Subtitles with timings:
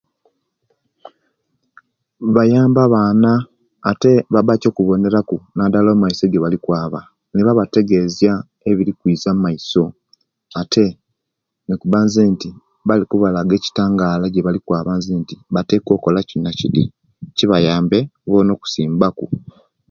[2.35, 3.31] Bayamba abaana
[3.89, 6.99] ate baba kyokubonera ku nadala omaiso ejibali kwaaba,
[7.33, 8.33] nibategezya
[8.69, 9.83] ebirikwiiza omaiso;
[10.61, 10.85] ate
[11.67, 12.49] nokuba nzenti
[12.85, 16.83] nokubalaga ekitaangala ejebali kwaaba nzenti batekwa okola kidi na kidi
[17.37, 17.99] kibayambe
[18.29, 19.25] boona okusimbaku.